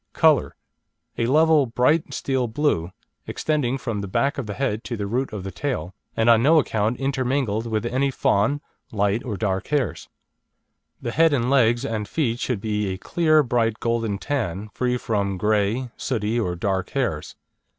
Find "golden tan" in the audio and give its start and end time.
13.79-14.69